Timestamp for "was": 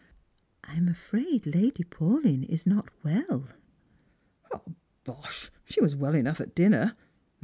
5.79-5.95